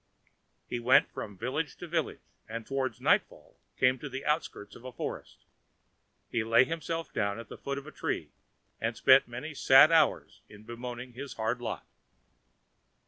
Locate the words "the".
4.09-4.25, 7.49-7.57